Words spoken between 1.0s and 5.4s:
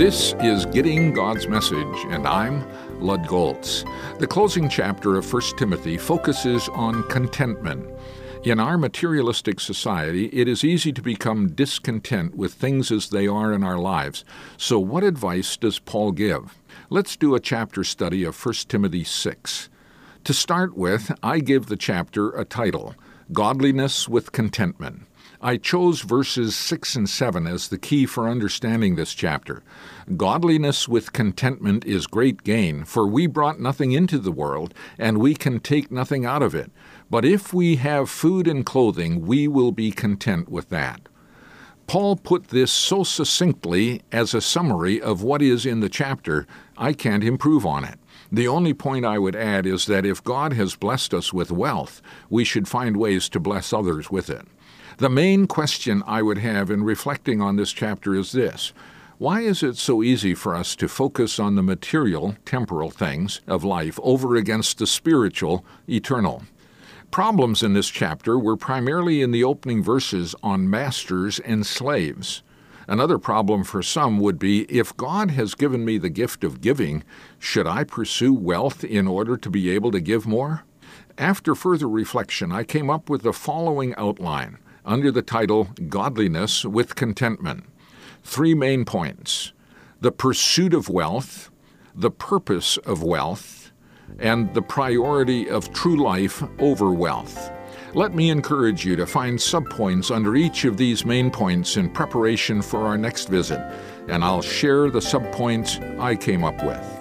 God's Message, and I'm Lud Golz. The closing chapter of